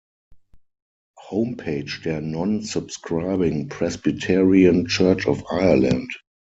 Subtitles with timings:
[1.29, 6.11] Homepage der "Non-Subscribing Presbyterian Church of Ireland"